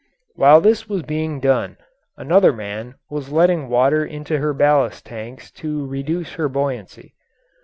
[0.33, 1.77] While this was being done
[2.17, 7.13] another man was letting water into her ballast tanks to reduce her buoyancy.